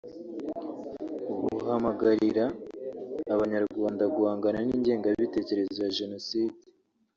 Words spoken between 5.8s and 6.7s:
ya Jenoside